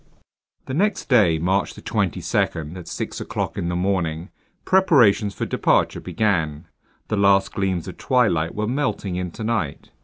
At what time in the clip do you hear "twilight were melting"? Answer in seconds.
7.99-9.15